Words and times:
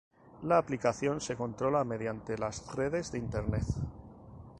La 0.41 0.57
aplicación 0.57 1.21
se 1.21 1.35
controla 1.35 1.83
mediante 1.83 2.35
las 2.35 2.73
redes 2.75 3.11
de 3.11 3.19
internet. 3.19 3.65